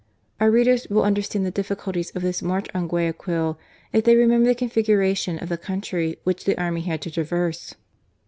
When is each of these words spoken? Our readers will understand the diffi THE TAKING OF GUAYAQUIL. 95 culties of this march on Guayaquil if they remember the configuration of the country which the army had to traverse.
Our 0.39 0.49
readers 0.49 0.87
will 0.89 1.03
understand 1.03 1.45
the 1.45 1.51
diffi 1.51 1.67
THE 1.67 1.75
TAKING 1.75 1.89
OF 1.89 1.93
GUAYAQUIL. 1.93 2.15
95 2.15 2.15
culties 2.15 2.15
of 2.15 2.21
this 2.23 2.41
march 2.41 2.67
on 2.73 2.87
Guayaquil 2.87 3.59
if 3.93 4.03
they 4.03 4.15
remember 4.15 4.47
the 4.49 4.55
configuration 4.55 5.37
of 5.37 5.47
the 5.49 5.57
country 5.59 6.15
which 6.23 6.45
the 6.45 6.59
army 6.59 6.81
had 6.81 7.03
to 7.03 7.11
traverse. 7.11 7.75